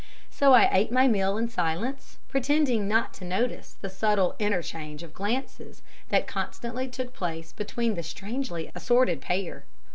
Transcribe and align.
So 0.31 0.53
I 0.55 0.67
ate 0.75 0.91
my 0.91 1.07
meal 1.07 1.37
in 1.37 1.47
silence, 1.47 2.17
pretending 2.27 2.87
not 2.87 3.13
to 3.13 3.23
notice 3.23 3.77
the 3.81 3.87
subtle 3.91 4.35
interchange 4.39 5.03
of 5.03 5.13
glances 5.13 5.83
that 6.09 6.25
constantly 6.25 6.87
took 6.87 7.13
place 7.13 7.53
between 7.53 7.93
the 7.93 8.01
strangely 8.01 8.71
assorted 8.73 9.21
pair. 9.21 9.63